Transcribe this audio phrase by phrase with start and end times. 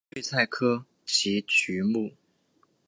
[0.13, 2.11] 睡菜科及菊目。